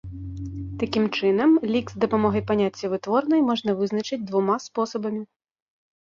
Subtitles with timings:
[0.83, 5.23] Такім чынам, лік з дапамогай паняцця вытворнай можна вызначыць двума спосабамі.